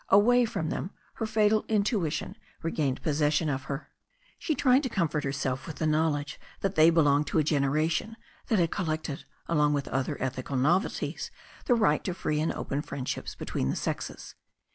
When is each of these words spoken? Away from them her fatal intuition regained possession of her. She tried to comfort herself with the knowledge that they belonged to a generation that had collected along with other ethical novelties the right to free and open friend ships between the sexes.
Away 0.09 0.45
from 0.45 0.69
them 0.71 0.89
her 1.17 1.27
fatal 1.27 1.63
intuition 1.67 2.35
regained 2.63 3.03
possession 3.03 3.49
of 3.49 3.65
her. 3.65 3.91
She 4.39 4.55
tried 4.55 4.81
to 4.81 4.89
comfort 4.89 5.23
herself 5.23 5.67
with 5.67 5.75
the 5.75 5.85
knowledge 5.85 6.39
that 6.61 6.73
they 6.73 6.89
belonged 6.89 7.27
to 7.27 7.37
a 7.37 7.43
generation 7.43 8.17
that 8.47 8.57
had 8.57 8.71
collected 8.71 9.25
along 9.45 9.73
with 9.73 9.87
other 9.89 10.17
ethical 10.19 10.57
novelties 10.57 11.29
the 11.65 11.75
right 11.75 12.03
to 12.03 12.15
free 12.15 12.41
and 12.41 12.51
open 12.51 12.81
friend 12.81 13.07
ships 13.07 13.35
between 13.35 13.69
the 13.69 13.75
sexes. 13.75 14.33